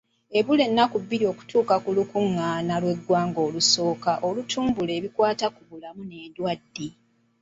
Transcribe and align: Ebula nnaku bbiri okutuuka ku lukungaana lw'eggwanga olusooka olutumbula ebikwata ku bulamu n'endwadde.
Ebula 0.39 0.65
nnaku 0.69 0.95
bbiri 1.03 1.25
okutuuka 1.33 1.75
ku 1.83 1.89
lukungaana 1.97 2.73
lw'eggwanga 2.81 3.39
olusooka 3.47 4.11
olutumbula 4.27 4.91
ebikwata 4.99 5.45
ku 5.55 5.61
bulamu 5.69 6.01
n'endwadde. 6.05 6.87